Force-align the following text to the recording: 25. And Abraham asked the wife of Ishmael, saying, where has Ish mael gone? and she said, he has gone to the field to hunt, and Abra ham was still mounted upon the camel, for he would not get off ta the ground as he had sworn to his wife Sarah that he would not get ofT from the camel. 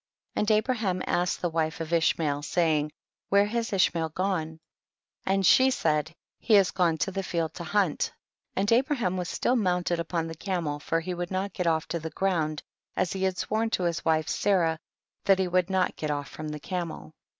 25. 0.33 0.41
And 0.49 0.57
Abraham 0.57 1.01
asked 1.05 1.41
the 1.43 1.49
wife 1.49 1.79
of 1.79 1.93
Ishmael, 1.93 2.41
saying, 2.41 2.91
where 3.29 3.45
has 3.45 3.71
Ish 3.71 3.93
mael 3.93 4.09
gone? 4.09 4.59
and 5.27 5.45
she 5.45 5.69
said, 5.69 6.11
he 6.39 6.55
has 6.55 6.71
gone 6.71 6.97
to 6.97 7.11
the 7.11 7.21
field 7.21 7.53
to 7.53 7.63
hunt, 7.63 8.11
and 8.55 8.71
Abra 8.73 8.95
ham 8.95 9.15
was 9.15 9.29
still 9.29 9.55
mounted 9.55 9.99
upon 9.99 10.25
the 10.25 10.33
camel, 10.33 10.79
for 10.79 11.01
he 11.01 11.13
would 11.13 11.29
not 11.29 11.53
get 11.53 11.67
off 11.67 11.87
ta 11.87 11.99
the 11.99 12.09
ground 12.09 12.63
as 12.95 13.13
he 13.13 13.21
had 13.25 13.37
sworn 13.37 13.69
to 13.69 13.83
his 13.83 14.03
wife 14.03 14.27
Sarah 14.27 14.79
that 15.25 15.37
he 15.37 15.47
would 15.47 15.69
not 15.69 15.95
get 15.95 16.09
ofT 16.09 16.29
from 16.29 16.47
the 16.47 16.59
camel. 16.59 17.13